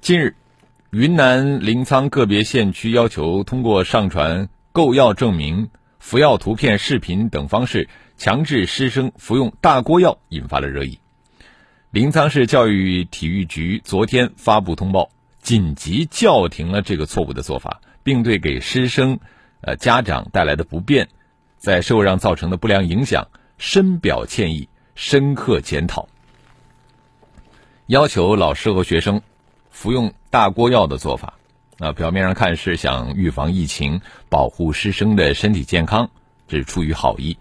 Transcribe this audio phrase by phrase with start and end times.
[0.00, 0.36] 近日，
[0.90, 10.98] 云南临沧个别县区要求通过上传购药证明、服药图片、视频等方式强制师生服用大锅药，引发了热议。
[11.90, 15.10] 临沧市教育体育局昨天发布通报，
[15.42, 19.18] 紧急叫停了这个错误的做法，并对给师生、
[19.60, 21.08] 呃家长带来的不便，
[21.58, 26.08] 在社会上造成的不良影响深表歉意，深刻检讨。
[27.86, 29.22] 要求老师和学生
[29.78, 31.34] 服用大锅药的做法，
[31.78, 36.10] 啊，表面上看是想预防疫情、保护师生的身体健康，
[36.48, 37.38] 这是出于好意。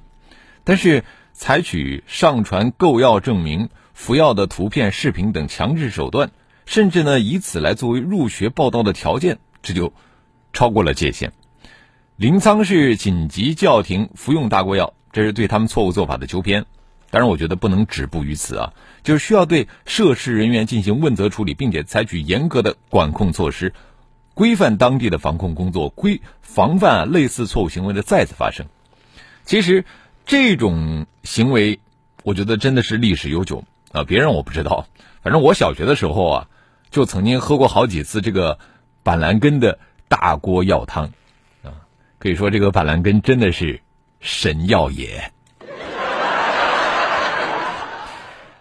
[0.64, 6.30] 但是，采取上传购药证明、服药的图片、视频等强制手段，
[6.68, 9.92] 甚至呢以此来作为入学报到的条件，这就
[10.54, 11.34] 超过了界限。
[12.18, 16.68] 临沧市紧急叫停服用大锅药，这是对他们错误做法的纠偏。
[17.10, 23.74] 当然，我觉得不能止步于此啊，就是需要对涉事人员进行问责处理，并且采取严格的管控措施，
[24.34, 28.66] 规范当地的防控工作，规防范类似错误行为的再次发生。
[29.46, 29.86] 其实，
[30.26, 31.80] 这种行为，
[32.24, 33.64] 我觉得真的是历史悠久
[33.94, 34.04] 啊。
[34.04, 34.86] 别人我不知道，
[35.24, 36.50] 反正我小学的时候啊，
[36.92, 38.60] 就曾经喝过好几次这个
[39.04, 41.14] 板蓝根的大锅药汤
[41.64, 41.88] 啊。
[42.20, 43.80] 可以说，这个板蓝根真的是
[44.20, 45.32] 神药也。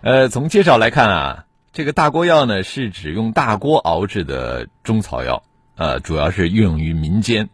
[0.06, 5.42] 呃，从介绍来看啊，这个大锅药呢是指用大锅熬制的中草药，
[5.74, 7.48] 呃，主要是运用于民间。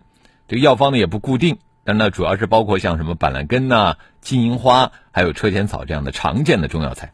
[0.48, 7.12] 这个药方呢也不固定，但呢主要是包括像什么板蓝根呐、金银花，还有车前草这样的常见的中药材。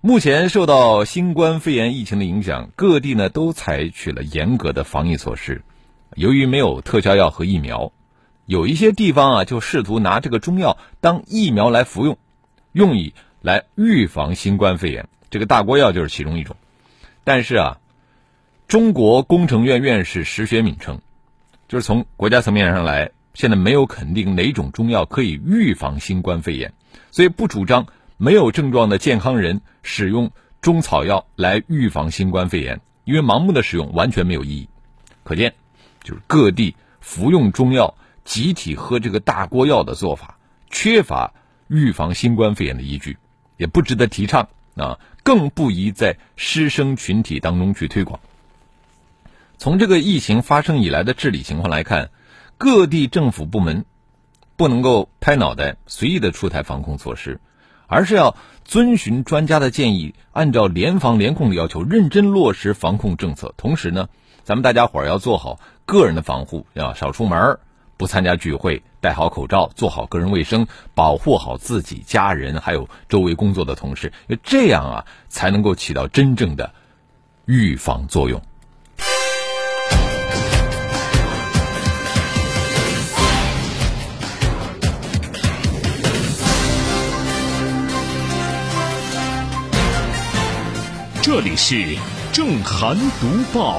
[0.00, 5.62] 目前受到新冠肺炎疫情的影响，各地呢都采取了严格的防疫措施。
[6.14, 7.90] 由于没有特效药和疫苗，
[8.44, 12.16] 有一些地方啊就试图拿这个中药当疫苗来服用，
[12.70, 13.12] 用以。
[13.40, 16.56] 来预防新冠肺炎，这个大锅药就是其中一种。
[17.24, 17.78] 但是啊，
[18.68, 21.00] 中国工程院院士石学敏称，
[21.68, 26.72] 就是从国家层面上来，现在没有肯定哪种中药可以预防新冠肺炎，
[27.10, 27.86] 所以不主张
[28.16, 30.30] 没有症状的健康人使用
[30.60, 34.68] 中草药来预防新冠肺炎，因为盲目的使用完全没有意义。
[35.22, 35.54] 可见，
[36.02, 40.38] 就是各地服用中药、集体喝这个大锅药的做法，
[40.70, 41.34] 缺乏
[41.68, 43.16] 预防新冠肺炎的依据。
[43.56, 48.20] 也不值得提倡啊，更不宜在师生群体当中去推广。
[49.58, 52.10] 从这个疫情发生以来的治理情况来看，
[52.58, 53.84] 各地政府部门
[54.56, 57.40] 不能够拍脑袋随意的出台防控措施，
[57.86, 63.54] 而是要遵循专家的建议，按照联防联控的要求，认真落实防控政策。
[63.56, 64.08] 同时呢，
[64.44, 67.58] 咱们大家伙儿要做好个人的防护，要少出门，
[67.96, 68.82] 不参加聚会。
[69.06, 74.12] 戴好口罩，做好个人卫生，保护好自己、家人，还有周围工作的同事，
[74.42, 76.74] 这样啊，才能够起到真正的
[77.44, 78.42] 预防作用。
[91.22, 91.96] 这里是
[92.32, 93.78] 正涵读报，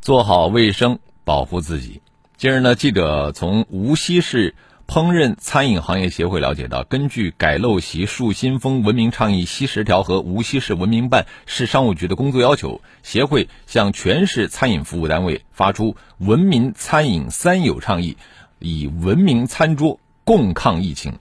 [0.00, 2.02] 做好卫生，保护自己。
[2.38, 4.54] 近日呢，记者从无锡市
[4.86, 18.16] 烹饪餐饮行业协会了解到，根据改陋习树新风文明倡议西十条和无锡市文明办、市商务局的工作要求，协会向全市餐饮服务单位发出文明餐饮三有倡议，
[18.60, 21.14] 以文明餐桌共抗疫情。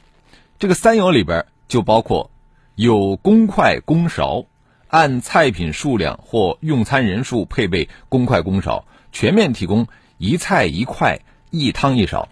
[0.60, 2.30] 这个三有里边就包括
[2.76, 4.46] 有公筷公勺，
[4.88, 9.88] 按菜品数量或用餐人数配备公筷公勺，全面提供。
[10.18, 11.20] 一菜一块，
[11.52, 12.28] 一汤一勺。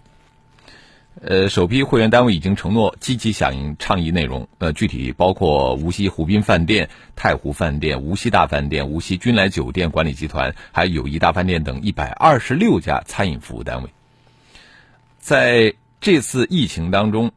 [1.22, 4.48] 呃，首批会员单位已经承诺积极响应倡议内容。
[4.58, 13.88] 呃，具体包括无锡湖滨饭店、太湖饭店、无锡大饭店、无锡君来酒店管理集团，还有友谊大饭店等一百二十六家餐饮服务单位。
[15.18, 17.30] 在这次疫情当中，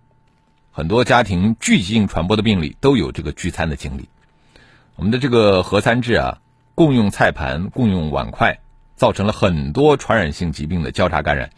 [0.72, 4.10] 很多家庭聚集性传播的病例都有这个聚餐的经历。
[4.96, 6.40] 我们的这个合餐制啊，
[6.76, 8.60] 共用菜盘、共用碗筷。
[9.00, 11.52] 造成了很多传染性疾病的交叉感染，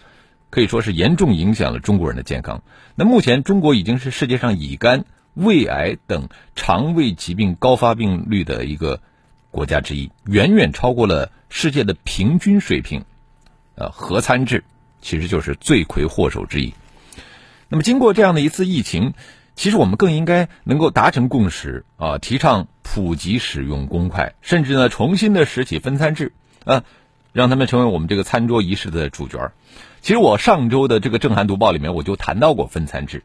[0.51, 2.61] 可以说是严重影响了中国人的健康。
[2.93, 9.01] 那目前，中国已经是世界上乙肝、胃癌等肠胃疾病高发病率的一个
[9.49, 13.03] 国家之一，远远超过了世界的平均水平。
[13.73, 14.63] 呃，核参制
[15.01, 16.75] 其实就是罪魁祸首之一。
[17.69, 19.15] 那么，经过这样的一次疫情，
[19.55, 26.33] 其实我们更应该能够达成共识啊，提倡普及使用公筷，甚至呢，重新的拾起分餐制
[26.65, 26.83] 啊，
[27.31, 29.51] 让他们成为我们这个餐桌仪式的主角。
[30.01, 33.23] 其实我上周的这个正涵读报里面，我就谈到过分餐制，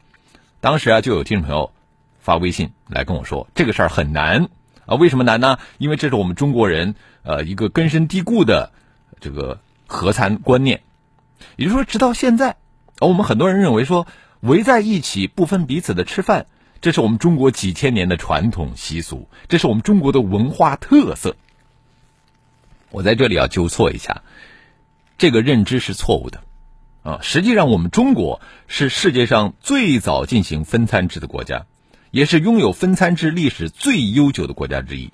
[0.61, 1.71] 当时啊，就有听众朋友
[2.19, 4.49] 发微信来跟我说，这个事儿很难
[4.85, 5.59] 啊，为什么难呢？
[5.77, 8.71] 因为这是我们中国人呃一个根深蒂固的
[9.19, 10.81] 这个合餐观念，
[11.55, 12.57] 也就是说，直到现在，
[12.99, 14.07] 我们很多人认为说。
[14.41, 16.45] 围在一起不分彼此的吃饭，
[16.79, 21.35] 这是我们中国几千年的传统习俗，这是我们中国的文化特色。
[22.91, 24.23] 我在这里要纠错一下，
[25.17, 26.41] 这个认知是错误的
[27.03, 27.19] 啊！
[27.21, 31.65] 实际上，我们中国是世界上最早进行分餐制的国家，
[32.11, 35.11] 也是拥有分餐制历史最悠久的国家之一。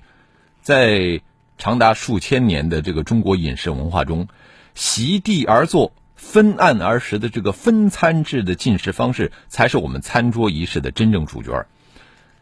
[0.62, 1.20] 在
[1.58, 4.28] 长达数千年的这个中国饮食文化中，
[4.74, 5.92] 席地而坐。
[6.16, 11.66] 分案而食的这个分餐制的进食方式，才是我们餐桌仪式的真正主角。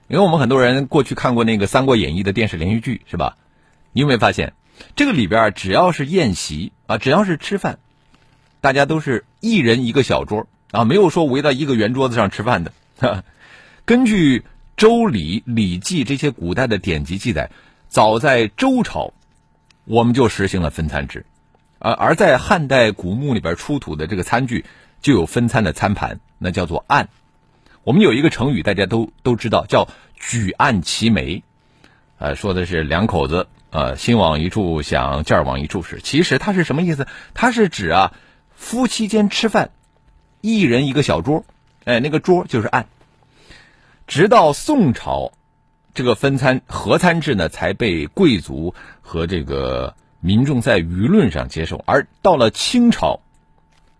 [0.06, 3.38] 因为我们很多人过去看过那个《三国演义》的电视连续剧，是吧？
[3.92, 4.52] 你有没有发现，
[4.96, 7.78] 这个里边只要是宴席啊，只要是吃饭，
[8.60, 12.72] 大家都是一人一个小桌啊，没有说围到一个圆桌子上吃饭的。
[13.84, 14.38] 根据
[14.76, 17.50] 《周礼》《礼记》这些古代的典籍记载，
[17.88, 19.12] 早在周朝，
[19.84, 21.26] 我们就实行了分餐制。
[21.78, 24.64] 而而在汉代古墓里边出土的这个餐具，
[25.00, 27.08] 就有分餐的餐盘，那叫做案。
[27.82, 31.42] 我们有一个成语，大家都都知道，叫举案齐眉，
[32.18, 35.98] 呃，说的是两口子，呃，心往一处想，劲儿往一处使。
[36.00, 37.08] 其实它是什么意思？
[37.34, 38.12] 它是指啊，
[38.54, 39.70] 夫妻间吃饭，
[40.40, 41.44] 一人一个小桌，
[41.84, 42.86] 哎，那个桌就是案。
[44.06, 45.32] 直到宋朝，
[45.94, 49.96] 这个分餐合餐制呢，才被贵族和这个。
[50.24, 53.22] 民众在舆论上接受，而到了清朝，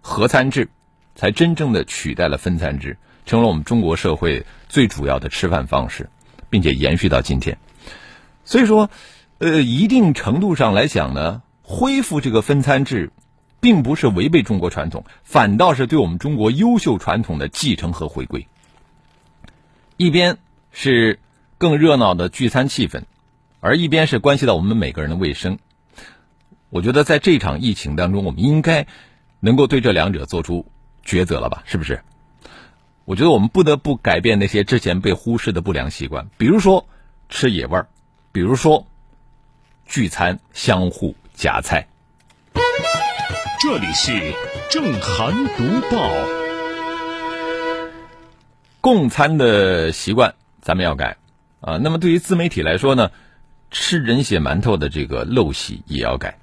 [0.01, 0.69] 合餐制
[1.17, 2.97] 才真正的取代了分餐制，
[3.27, 6.09] 成了我们中国社会最主要的吃饭方式，
[6.49, 7.59] 并且延续到今天。
[8.45, 8.89] 所以说，
[9.43, 13.11] 呃，一定程度上来讲呢，恢复这个分餐制，
[13.59, 18.47] 并不是违背中国传统，反倒是对我们中国优秀传统的继承和回归。
[19.97, 20.39] 一边
[20.71, 21.19] 是
[21.59, 23.03] 更热闹的聚餐气氛，
[23.59, 25.59] 而一边是关系到我们每个人的卫生。
[26.71, 28.87] 我觉得在这场疫情当中，我们应该
[29.41, 30.67] 能够对这两者做出
[31.05, 31.65] 抉择了吧？
[31.67, 32.05] 是不是？
[33.05, 36.87] 我觉得我们不得不改变那些之前被忽视的不良习惯，比如说
[37.29, 37.89] 吃野味儿，
[38.31, 38.87] 比如说
[39.93, 41.87] 聚餐相互夹菜。
[43.61, 44.33] 这里是
[44.71, 46.11] 正涵读报，
[48.81, 51.19] 共餐的习惯咱们要改
[51.61, 51.77] 啊。
[51.77, 53.11] 那么对于自媒体来说呢，
[53.71, 56.39] 吃人血馒头的这个陋习也要改。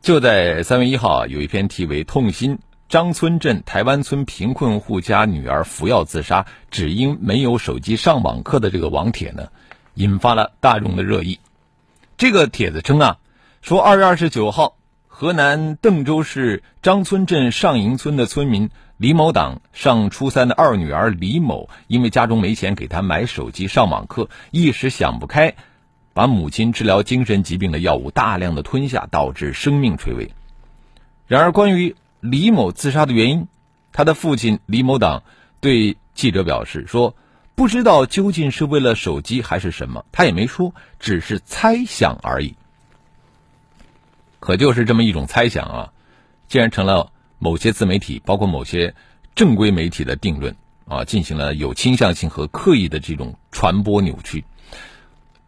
[0.00, 2.58] 就在三月一号，有一篇题为《痛心
[2.88, 9.48] 张村镇台湾村贫困户家女儿服药自杀，只因没有手机上网课》的这个网帖呢，
[9.96, 11.38] 引发了大众的热议。
[12.18, 13.18] 这个帖子称啊，
[13.62, 14.76] 说二月二十九号，
[15.06, 25.54] 河南邓州市张村镇上营村的村民李某党上初三的二女儿李某，因为家中没钱给她买手机上网课，一时想不开。
[26.12, 30.32] 把母亲治疗精神疾病的药物大量的吞下，导致生命垂危。
[31.28, 33.46] 然而，关于李某自杀的原因，
[33.92, 35.22] 他的父亲李某党
[35.60, 37.14] 对记者表示说
[37.58, 42.54] ：“不知道究竟是为了手机还是什么，他也没说，只是猜想而已。”
[44.38, 45.92] 可就是这么一种猜想啊，
[46.46, 47.10] 竟然成了
[47.40, 48.94] 某些自媒体，包括某些
[49.34, 50.54] 正规媒体的定论
[50.86, 54.44] 啊，进行了有倾向性和刻意的这种传播扭曲。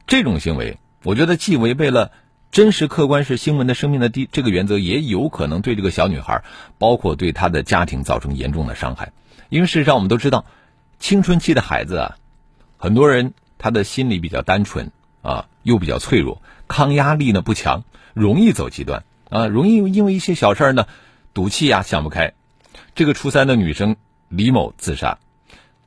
[0.08, 2.10] 这种行为，我觉得既违背了
[2.50, 6.42] 真实客观是新闻的生命的第这个原则，也有可能对这个小女孩，
[6.76, 9.12] 包括对她的家庭造成严重的伤害。
[9.48, 10.44] 因为事实上，我们都知道，
[11.00, 12.16] 青春期的孩子啊，
[12.76, 14.92] 很多人他的心理比较单纯
[15.22, 17.82] 啊，又比较脆弱，抗压力呢不强，
[18.14, 20.86] 容易走极端啊，容易因为一些小事呢
[21.32, 22.34] 赌气呀，想不开。
[22.94, 23.96] 这个初三的女生
[24.28, 25.18] 李某自杀，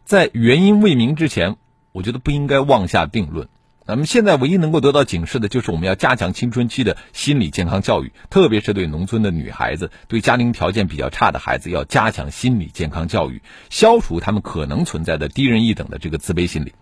[0.04, 1.58] 在原因未明之前，
[1.92, 3.48] 我觉得不应该妄下定论。
[3.86, 16.74] 咱们现在唯一能够得到警示的，就是我们要加强青春期的心理健康教育，特别是对农村的女孩子，对家庭条件比较差的孩子，要加强心理健康教育，消除他们可能存在的低人一等的这个自卑心理。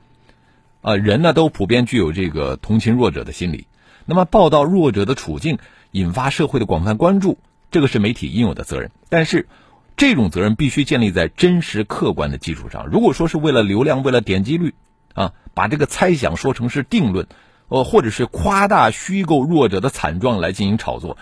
[0.81, 3.65] 啊，人呢都普遍具有这个同情弱者的心理，
[4.05, 5.57] 那么报道弱者的处境，
[5.91, 7.39] 引发社会的广泛关注，
[7.71, 8.91] 这个是媒体应有的责任。
[9.09, 9.47] 但是，
[9.97, 12.87] 这种责任必须建立在真实客观的基础上。
[12.87, 14.73] 如果说是为了流量，为了点击率，
[15.13, 17.27] 啊，把这个猜想说成是定论，
[17.67, 21.17] 呃，或者是夸大虚构弱者的惨状来进行炒作，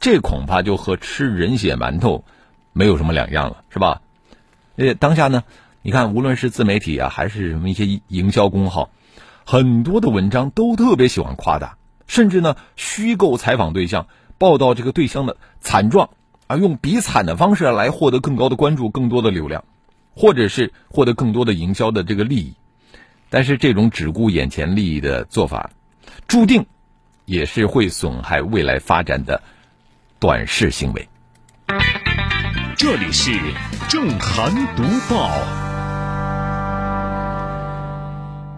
[0.00, 2.24] 这恐怕就和吃人血馒头
[2.72, 4.00] 没有什么两样了，是吧？
[4.76, 5.44] 呃，当下呢，
[5.82, 8.90] 你看，无论是自媒体啊，还是什么一些营销公号，
[9.44, 14.06] 很多的文章都特别喜欢夸大，甚至呢，虚构采访对象，
[14.38, 16.10] 报道这个对象的惨状，
[16.46, 19.64] 啊，用比惨的方式来获得更高的关注、更多的流量，
[20.16, 22.54] 或者是获得更多的营销的这个利益。
[23.32, 25.70] 但是这种只顾眼前利益的做法，
[26.28, 26.66] 注定
[27.24, 29.42] 也是会损害未来发展的
[30.18, 31.08] 短视行为。
[32.76, 33.32] 这里是
[33.88, 35.30] 正涵读报。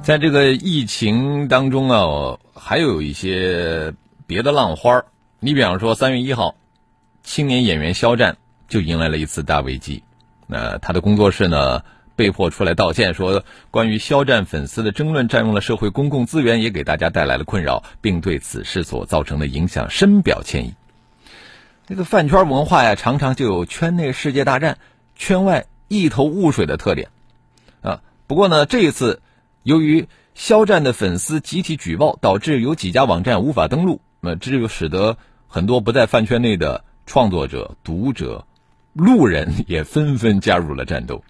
[0.02, 3.94] 在这个疫情当中啊，还有一些
[4.26, 5.04] 别的浪花
[5.38, 6.56] 你比方说，三月一号，
[7.22, 10.02] 青年演员肖战就迎来了一次大危机。
[10.48, 11.80] 那他的工作室呢？
[12.16, 20.74] 被迫出来道歉，说关于肖战粉丝的争论占用了社会公共资源，也给大家带来了困扰，并对此事所造成的影响深表歉意。
[21.86, 24.78] 这个饭圈文化呀，常常就有圈内世界大战，
[25.16, 27.10] 圈外一头雾水的特点
[27.82, 28.00] 啊。
[28.26, 29.20] 不过呢，这一次
[29.62, 38.46] 由于肖战的粉丝集体举报，导致有几家网站无法登录，那这就使得很多不在饭圈内的创作者、读者、
[38.94, 41.22] 路人 也纷纷加入了战斗。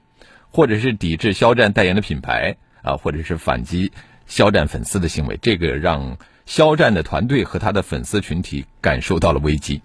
[0.55, 3.91] 或者是抵制肖战代言的品牌啊，或者是反击
[4.25, 9.83] 肖战粉丝的行为，这个让肖战的团队和他的粉丝群体感受到了危机。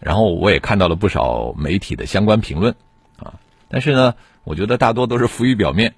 [0.00, 2.74] 然后我也看到了不少媒体的相关评论
[3.18, 3.34] 啊，
[3.68, 5.94] 但是呢，我觉得大多都是浮于表面。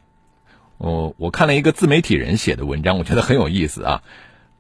[0.79, 4.03] 哦，我看了一个自媒体人写的文章，我觉得很有意思啊，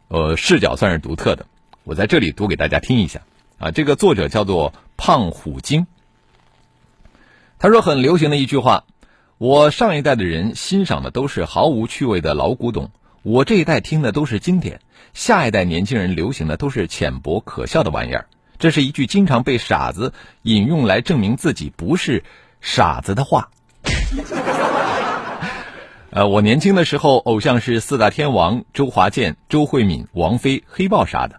[0.06, 1.46] 呃，视角算是独特的，
[1.82, 3.22] 我在这里读给大家听一下
[3.58, 3.72] 啊。
[3.72, 5.88] 这个作者叫做胖虎精，
[7.58, 8.84] 他说很流行的一句话。
[9.40, 12.90] 我上一代的人欣赏的都是毫无趣味的老古董，
[13.22, 14.80] 我这一代听的都是经典，
[15.14, 18.26] 下一代年轻人流行的都是浅薄可笑的玩意儿。
[18.58, 22.22] 这是一句经常被傻子引用来证明自己不是
[22.60, 23.48] 傻子的话。
[26.12, 31.36] 呃，我年轻的时候，偶像是四大天王周华健、周慧敏、王菲、黑豹啥的；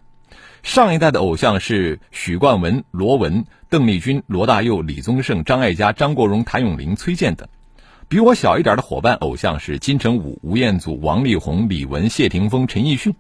[0.64, 7.48] 上一代的偶像是许冠文、罗文、邓丽君、罗大佑、李宗盛、张艾嘉、张国荣、谭咏麟、崔健等。
[8.12, 13.16] 比我小一点的伙伴，偶像是金城武、吴彦祖、王力宏、李玟、谢霆锋、陈奕迅。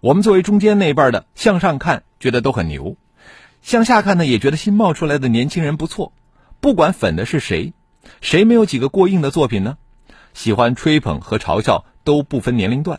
[0.00, 2.96] 我们作为中间那辈的，向上看觉得都很牛，
[3.62, 6.12] 向下看呢也觉得新冒出来的年轻人不错。
[6.58, 7.74] 不管粉的是谁，
[8.20, 9.78] 谁没有几个过硬的作品呢？
[10.34, 12.98] 喜欢吹捧和嘲笑都不分年龄段，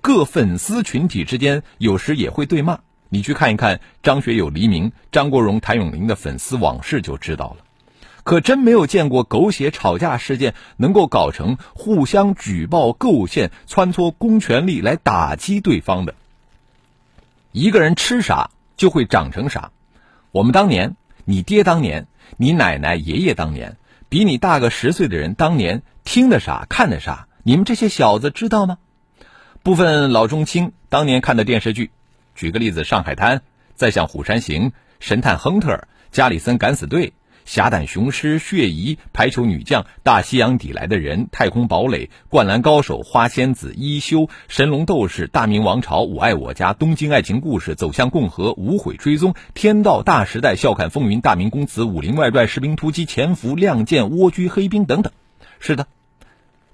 [0.00, 2.78] 各粉丝群体之间有时也会对骂。
[3.08, 7.65] 你去看一看张学友、黎明、张国荣、谭咏麟的粉丝往事就知道了。
[8.26, 16.16] 可真没有见过狗血吵架事件能够搞成互相举报构陷、穿梭公权力来打击对方的。
[17.52, 19.70] 一个人吃啥就会长成啥。
[20.32, 23.76] 我们当年，你爹当年，你奶奶、爷爷当年，
[24.08, 28.78] 比你大个十岁的人当年听的啥、看的啥，你们这些小子知道吗？
[29.62, 31.92] 部分老中青当年看的电视剧，
[32.34, 33.36] 举个例子，《上海滩》
[33.76, 35.74] 《再像虎山行》《神探亨特》
[36.10, 37.10] 《加里森敢死队》。
[37.46, 55.12] 侠胆雄狮、血疑、排球女将、大西洋底来的人、太空堡垒、灌篮高手、花仙子、一休、神龙斗士、大明王朝、我爱我家、东京爱情故事、走向共和、无悔追踪、天道大时代、笑看风云、大明宫词、武林外传、士兵突击、潜伏、亮剑、蜗居黑冰等等。
[55.60, 55.86] 是的，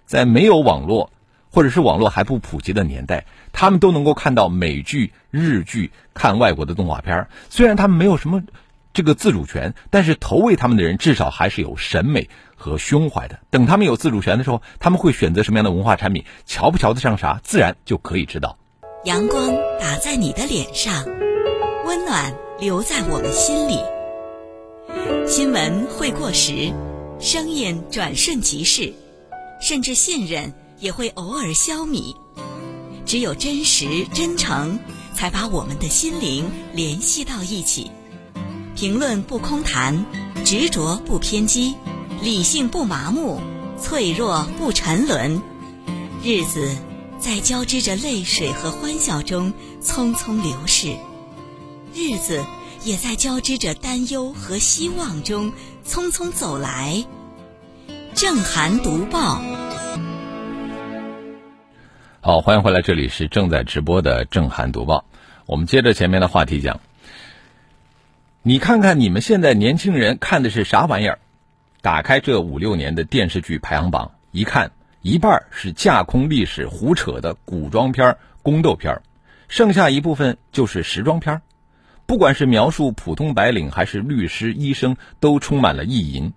[0.07, 1.11] 在没有网络
[1.51, 7.29] 或者是网络还不普及的年代，他们都能够看到美剧、日剧，看外国的动画片。
[7.51, 8.43] 虽然他们没有什么。
[8.93, 13.41] 这个自主权，但是投喂他们的人至少还是有审美和胸怀的。
[13.51, 16.25] 等他们有自主权的时候，他们会选择什么样的文化产品？
[16.47, 18.59] 瞧不瞧得上啥，自然就可以知道。
[19.05, 21.05] 阳光打在你的脸上，
[21.87, 23.79] 温暖留在我们心里。
[25.27, 26.73] 新闻会过时，
[27.19, 28.93] 声音转瞬即逝，
[29.61, 32.15] 甚至信任也会偶尔消弭。
[33.07, 34.79] 只有真实真诚，
[35.15, 36.45] 才把我们的心灵
[36.75, 37.91] 联系到一起。
[38.83, 40.05] 评论不空谈，
[40.45, 41.77] 执着不偏激，
[42.21, 43.41] 理性不麻木，
[43.79, 45.41] 脆弱不沉沦。
[46.25, 46.77] 日子
[47.17, 50.97] 在交织着泪水和欢笑中匆匆流逝，
[51.95, 52.45] 日子
[52.83, 55.53] 也在交织着担忧和希望中
[55.87, 57.05] 匆匆走来。
[58.15, 59.41] 正涵读报，
[62.21, 65.05] 好，欢迎回来，这里是正在直播的正涵读报。
[65.47, 66.81] 我们接着前面的话题讲。
[68.45, 71.21] 你看看你们现在年轻人看的是啥玩意儿？
[71.81, 79.01] 打开这五六年的电视剧排行榜，一看一半是架空历史、胡扯的古装片、宫斗片，
[79.47, 81.41] 剩下一部分就是时装片。
[82.05, 86.33] 不管是描述普通白领还是律师、医生，都充满了意淫。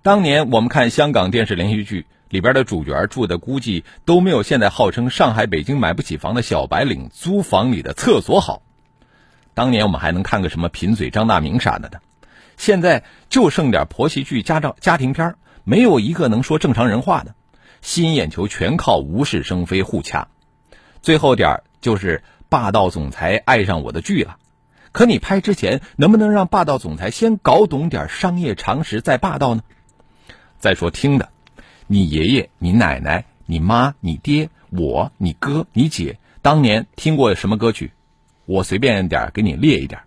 [0.00, 8.62] 当年我们看香港电视连续剧里边的主角住的，估计都没有现在号称上海、北京买不起房的小白领租房里的厕所好。
[9.54, 12.00] 当年我们还能看个什么贫嘴张大明啥的的，
[12.56, 17.34] 现在就剩点婆媳剧、家照家庭片，没有一个能说正常人话的，
[17.80, 20.28] 吸引眼球全靠无事生非互掐。
[21.02, 24.36] 最后点就是霸道总裁爱上我的剧了。
[24.92, 29.62] 可你拍之前能不能让霸道总裁先搞懂点商业常识再霸道呢？
[30.58, 31.30] 再说听的，
[31.86, 37.92] 你爷爷、你奶奶、你妈、你爹、我、你哥、你姐当年听过什么歌曲？
[38.52, 40.02] 我随便点给你列一点：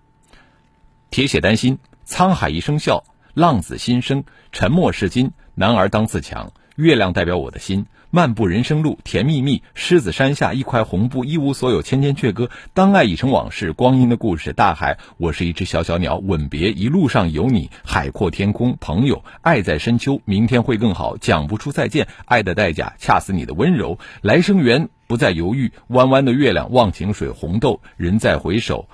[1.10, 7.88] 铁血丹心、沧海一声笑、浪子心声、沉默是金、男儿当自强、月亮代表我的心。
[8.12, 9.62] 漫步人生路，甜蜜蜜。
[9.74, 12.50] 狮子山下一块红布，一无所有，千千阙歌。
[12.74, 14.54] 当爱已成往事，光阴的故事。
[14.54, 16.18] 大海，我是一只小小鸟。
[16.18, 17.72] 吻别，一路上有你。
[17.84, 20.22] 海阔天空，朋友，爱在深秋。
[20.24, 22.08] 明天会更好，讲不出再见。
[22.26, 24.00] 爱的代价，恰似你的温柔。
[24.22, 25.72] 来生缘，不再犹豫。
[25.88, 27.82] 弯弯的月亮，忘情水，红豆。
[27.98, 28.88] 人再回首，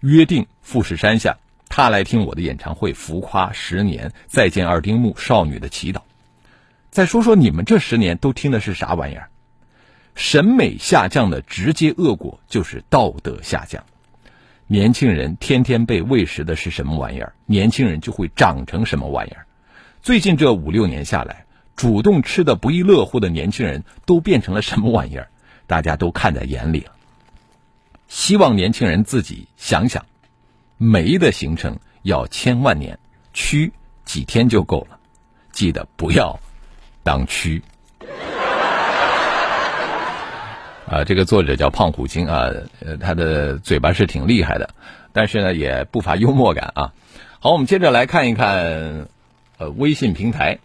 [0.00, 1.36] 约定富士山下。
[1.68, 4.12] 他来听我的演唱会，浮夸十年。
[4.26, 6.00] 再见二丁目，少女的祈祷。
[6.90, 9.28] 再说说你们这十年都听的是啥玩意儿？
[10.14, 13.84] 审美下降的直接恶果就是道德下降。
[14.66, 17.34] 年轻人天天被喂食的是什么玩意儿？
[17.44, 19.46] 年轻人就会长成什么玩意儿？
[20.00, 21.44] 最近这五六年下来，
[21.74, 25.28] 主动吃的不亦乐乎的年轻人都变成了什么玩意儿？
[25.66, 26.92] 大家都看在眼里了。
[28.08, 30.04] 希望年轻人自己想想，
[30.78, 32.98] 煤的形成要千万年，
[33.34, 33.70] 蛆
[34.04, 34.98] 几天就够了。
[35.52, 36.38] 记得不要。
[37.02, 37.62] 当 蛆
[40.88, 41.04] 啊！
[41.04, 42.50] 这个作者叫胖虎精啊，
[43.00, 44.68] 他的嘴巴是挺厉害的，
[45.12, 46.92] 但是呢，也不乏幽默感啊。
[47.38, 49.06] 好，我们接着来看一看，
[49.58, 50.58] 呃，微信平台，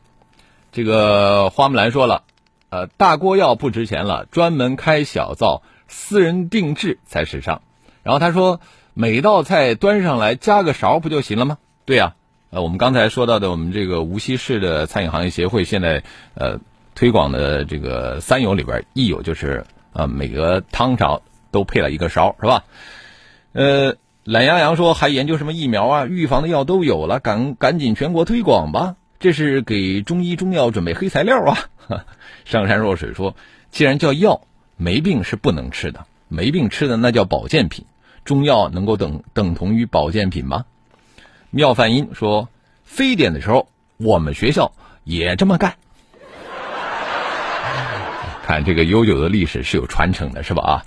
[0.71, 2.23] 这个花木兰说了，
[2.71, 7.61] 呃，大锅药不值钱了，专门开小灶，私人定制才时尚。
[8.01, 8.61] 然后他说，
[8.93, 11.57] 每道菜端上来加个勺不就行了吗？
[11.85, 12.15] 对呀。
[12.49, 16.03] 呃，我们刚才说到的，我们这个无锡市的餐饮行业协会现在
[16.33, 16.59] 呃
[16.95, 22.63] 推广的这个三有里边一有就是呃每个汤勺都配了一个勺，是吧？
[23.53, 26.05] 呃，懒羊羊说还研究什么疫苗啊？
[26.05, 28.95] 预防的药都有了，赶赶紧全国推广吧！
[29.21, 31.69] 这是给中医中药准备黑材料啊！
[32.43, 33.35] 上善若水说，
[33.69, 34.41] 既然叫药，
[34.77, 37.85] 没病是不能吃的，没病吃的那叫保健品，
[38.25, 40.65] 中药能够等等同于保健品吗？
[41.51, 42.49] 妙梵音说
[42.83, 45.75] ：“非典的时候，我们学校也这么干。
[48.43, 50.63] 看这个悠久的历史是有传承的，是吧？
[50.63, 50.83] 啊，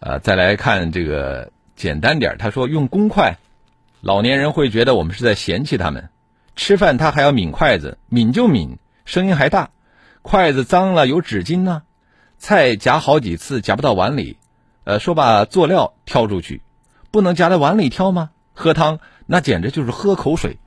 [0.00, 3.38] 呃，再来看这个简单点他说用公筷，
[4.02, 6.10] 老年人会觉得我们是在嫌弃他们。
[6.58, 9.70] 吃饭他还要抿筷子，抿就抿，声音还大。
[10.22, 11.82] 筷子脏了有纸巾呢。
[12.36, 14.38] 菜夹好几次夹不到碗里，
[14.82, 16.60] 呃，说把佐料挑出去，
[17.12, 18.30] 不能夹在碗里挑吗？
[18.54, 18.98] 喝汤。”
[19.30, 20.58] 那简直就是喝口水，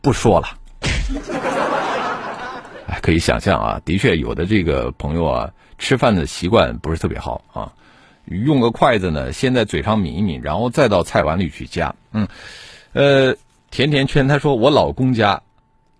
[0.00, 0.46] 不说了。
[2.86, 7.72] 哎，可以想象啊，的确有的这个朋友啊，吃饭的习惯不是特别好啊，
[8.26, 11.92] 用个筷子呢，先在嘴上抿一抿，然后再到菜碗里去夹。
[12.12, 12.28] 嗯，
[12.92, 13.34] 呃，
[13.70, 15.42] 甜甜圈他说我老公家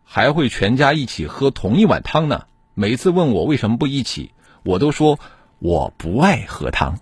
[0.05, 4.33] 还会全家一起喝同一碗汤呢，每次问我为什么不一起，
[4.65, 5.19] 我都说
[5.61, 6.99] 我不爱喝汤。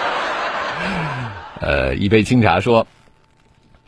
[1.60, 2.86] 呃，一杯清茶说。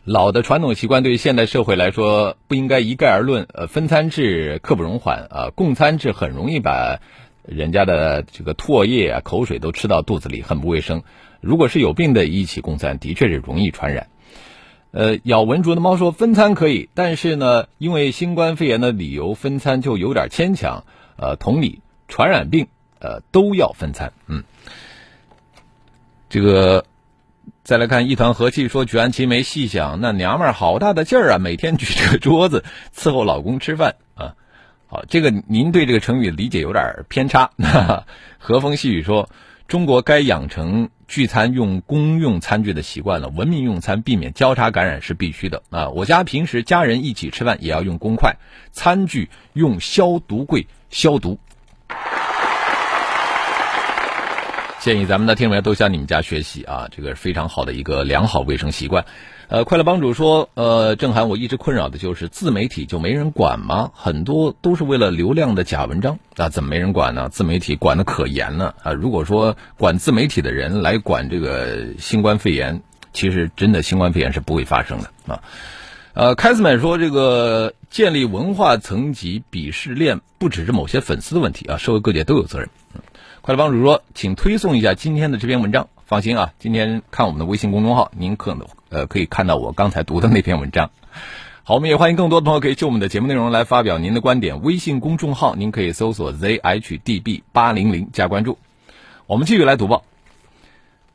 [0.07, 3.47] 老的传统习惯对现代社会来说不应该一概而论。
[3.51, 6.99] 呃，分餐制刻不容缓啊，共餐制很容易把
[7.41, 11.01] 人家的这个唾液啊、口水都吃到肚子里，很不卫生。
[11.41, 14.05] 如果是有病的一起共餐，的确是容易传染。
[14.95, 20.85] 呃，咬文竹的猫说分餐可以，但是呢，因为新冠肺炎的理由分餐就有点牵强。
[21.17, 22.67] 呃，同理，传染病
[22.99, 24.13] 呃都要分餐。
[24.27, 24.45] 嗯，
[26.29, 26.85] 这个。
[27.63, 31.39] 再来看一团和气说，举案齐眉细想，那娘们儿好大的劲儿啊！
[31.39, 32.63] 每天举着桌子
[32.95, 34.35] 伺候老公吃饭啊。
[34.85, 37.49] 好，这个您对这个成语理解有点偏差。
[38.37, 39.29] 和风细雨说，
[39.67, 45.89] 中国该养成聚餐用公用餐具的习惯了，文明用餐，避免交叉感染是必须的啊。
[45.89, 48.35] 我家平时家人一起吃饭也要用公筷，
[48.71, 51.39] 餐具用消毒柜消毒。
[54.85, 59.03] 建议咱们的听众们都向你们家学习啊，这个非常好的一个良好卫生习惯。
[59.47, 63.89] 呃，快乐帮主说，呃，郑涵，我一直困扰的就是自媒体就没人管吗？
[63.95, 67.29] 很多都是为了流量的假文章啊，怎么没人管呢？
[67.29, 68.93] 自媒体管的可严了啊！
[68.93, 75.41] 如果说管自媒体的人来管这个新冠肺炎，其实真的新冠肺炎是不会发生的啊。
[76.13, 82.69] 呃，开斯曼说，这个建立文化层级鄙视链不只是某些粉丝的问题啊，社会各界都有责任。
[83.45, 85.87] 快乐帮主说，请推送一下今天的这篇文章。
[86.07, 90.89] 放心啊，今天看我们的微信公众号，您可能呃可以看到我刚才读的那篇文章。
[91.61, 94.63] 好，我们也欢迎更多的朋友可以就我们的节目内容来发表您的观点。
[94.63, 98.57] 微信公众号您可以搜索 zhdb 八零零加关注。
[99.27, 100.03] 我们继续来读报。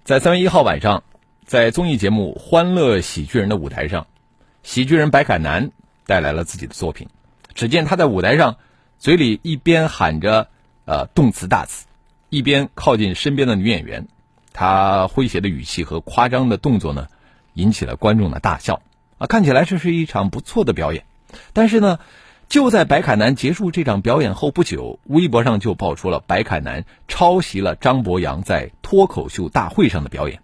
[0.05, 1.03] 在三月一号晚上，
[1.45, 4.07] 在综艺节目《欢乐喜剧人》的舞台上，
[4.63, 5.73] 喜剧人白凯南
[6.07, 7.09] 带来了自己的作品。
[7.55, 8.55] 只见他在舞台上，
[9.01, 10.47] 嘴里一边喊着
[10.85, 11.87] 呃动词大词，
[12.31, 14.09] 一边靠近身边的女演员。
[14.53, 17.07] 他诙谐的语气和夸张的动作呢，
[17.55, 18.83] 引起了观众的大笑
[19.19, 19.27] 啊！
[19.29, 21.05] 看起来这是一场不错的表演，
[21.53, 22.01] 但是呢，
[22.49, 30.41] 就在白凯南结束这场表演后不久，微博上就爆出了白凯南抄袭了张博洋在脱口秀大会上的表演。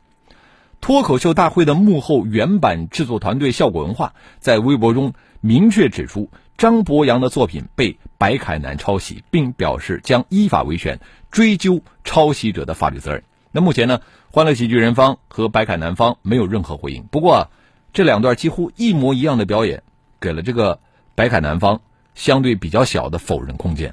[0.81, 11.01] 脱口秀大会的幕后原版制作团队效果文化在微博中明确指出，张博洋的作品被白凯南抄袭，并表示将依法维权，
[11.37, 13.22] 追究抄袭者的法律责任。
[13.53, 14.01] 那目前呢，
[14.33, 17.03] 欢乐喜剧人方和白凯南方没有任何回应。
[17.11, 17.51] 不过，
[17.92, 19.83] 这两段几乎一模一样的表演，
[20.18, 20.81] 给了这个
[21.14, 21.83] 白凯南方
[22.14, 23.92] 相对比较小的否认空间。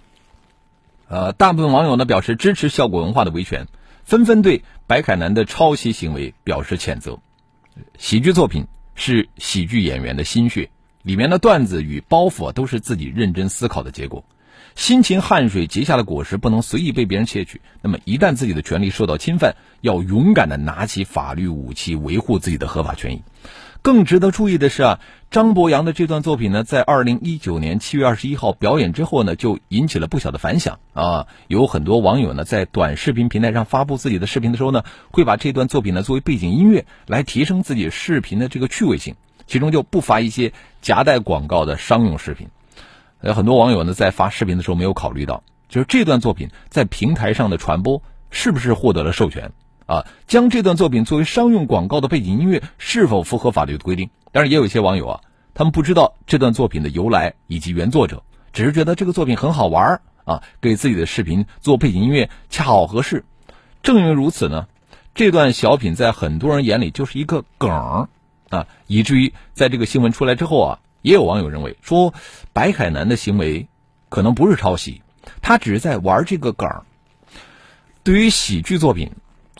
[1.10, 3.68] 呃，大部分网友呢表示支持效果文化的维权，
[4.06, 7.20] 纷纷对白凯南的抄袭行为表示谴责。
[7.98, 10.70] 喜剧作品是喜剧演员的心血，
[11.02, 14.24] 里面的段子与包袱都是自己认真思考的结果。
[14.76, 17.62] 辛勤汗水结下的果实不能随意被别人窃取。
[17.82, 23.22] 那么，一旦自己的权利受到侵犯，要勇敢的拿起法律武器维护自己的合法权益。
[23.82, 31.28] 更值得注意的是啊，张博洋的这段作品呢，在二零一九年七月二十一号表演之后呢，就引起了不小的反响啊。
[31.48, 39.16] 有很多网友呢，在短视频平台上发布自己的视频的时候呢，会把这段作品呢作为背景音乐来提升自己视频的这个趣味性，
[39.48, 42.48] 其中就不乏一些夹带广告的商用视频。
[43.30, 49.54] 有很多网友呢，在发视频的时候没有考虑到，就是这段作品在平台上的传播是不是获得了授权
[49.86, 50.06] 啊？
[50.28, 54.10] 将这段作品作为商用广告的背景音乐是否符合法律的规定？
[54.34, 55.22] 当然，也有一些网友啊，
[55.54, 63.24] 他们不知道这段作品的由来以及原作者，只是觉得这个作品很好玩啊，给自己的视频做背景音乐恰好合适。
[63.82, 64.68] 正因为如此呢，
[65.16, 67.72] 这段小品在很多人眼里就是一个梗
[68.50, 70.80] 啊，以至于在这个新闻出来之后啊。
[71.04, 72.16] 也有网友认为说，
[72.54, 73.68] 白凯南的行为
[74.10, 75.04] 可能不是抄袭，
[75.42, 76.86] 他只是在玩这个梗儿。
[78.04, 79.12] 对于喜剧作品，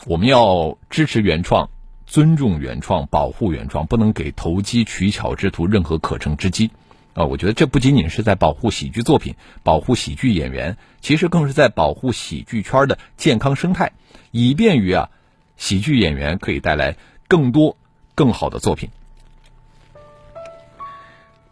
[0.06, 1.68] 我们要支持原创，
[2.06, 6.70] 尊重原创，保护原创，不能给投机取巧之徒任何可乘之机。
[7.12, 13.92] 啊，我觉得这不仅仅是在保护喜剧作品，保护喜剧演员，其实更是在保护喜剧圈的健康生态，
[14.30, 15.10] 以便于啊，
[15.56, 16.96] 喜剧演员可以带来
[17.28, 17.76] 更多
[18.14, 18.88] 更好的作品。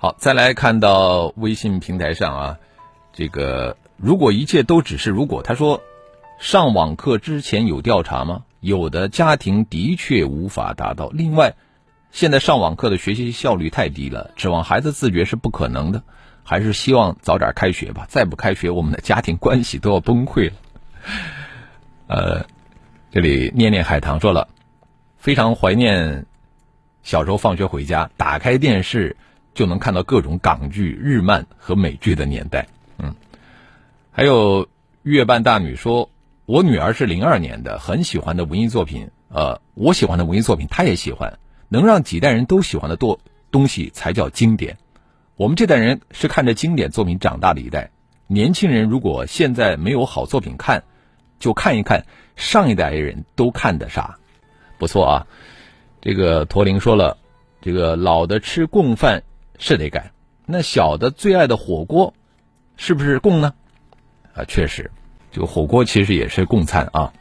[0.02, 2.58] 好，再来看到微信平台上啊，
[3.12, 5.80] 这个如果一切都只是如果，他说，
[6.40, 8.42] 上网课之前有调查吗？
[8.58, 11.08] 有的家庭的确无法达到。
[11.10, 11.54] 另外，
[12.10, 16.02] 现在上网课的学习效率太低了，指望孩子自觉是不可能的，
[16.42, 18.04] 还是希望早点开学吧。
[18.08, 20.56] 再不开学，我们的家庭关系都要崩溃了。
[22.08, 22.44] 呃，
[23.12, 24.48] 这里念念海棠说了，
[25.16, 26.26] 非常怀念
[27.04, 29.16] 小时候放学回家，打开电视。
[29.54, 32.66] 就能看到各种港剧、日漫和美剧的年代，
[32.98, 33.14] 嗯，
[34.10, 34.66] 还有
[35.02, 36.08] 月半大女说，
[36.46, 41.38] 我女儿是零二年的，很喜欢的文艺作品，呃，我喜欢的文艺作品，她也喜欢，
[41.68, 44.78] 能让几代人都喜欢的多东西才叫经典。
[45.36, 47.90] 我们这代人是看着经典作品长大的一代，
[48.26, 50.82] 年轻人如果现在没有好作品看，
[51.38, 54.16] 就看一看上一代人都看的啥，
[54.78, 55.26] 不错啊。
[56.00, 57.18] 这个驼铃说了，
[57.60, 59.22] 这个老的吃供饭。
[59.58, 60.12] 是得改，
[60.46, 62.14] 那小的最爱的火锅，
[62.76, 63.54] 是不是供呢？
[64.34, 64.90] 啊，确实，
[65.30, 67.12] 这个火锅其实也是供餐啊。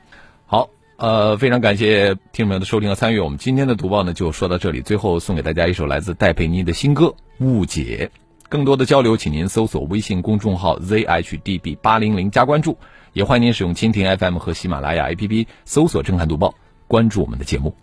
[0.45, 4.81] 好，呃，非常感谢听众们的收听和参与，我们今天的读报呢就说到这里。
[4.81, 7.05] 最后送给大家一首来自戴佩妮的新歌
[7.39, 8.09] 《误解》。
[8.49, 12.77] 更多的交流，请您搜索微信公众号 zhdb 八零零加关注，
[13.13, 16.53] 也欢迎您使用蜻蜓 FM 和喜马拉雅 APP 搜索“震撼读报”，
[16.87, 17.75] 关注我们的节目。